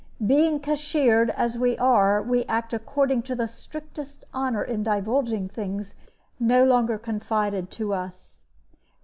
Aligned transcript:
Being 0.25 0.59
cashiered, 0.61 1.29
as 1.29 1.59
we 1.59 1.77
are, 1.77 2.23
we 2.23 2.43
act 2.45 2.73
according 2.73 3.21
to 3.29 3.35
the 3.35 3.45
strictest 3.45 4.25
honor 4.33 4.63
in 4.63 4.81
divulging 4.81 5.47
things 5.47 5.93
no 6.39 6.63
longer 6.65 6.97
confided 6.97 7.69
to 7.69 7.93
us." 7.93 8.41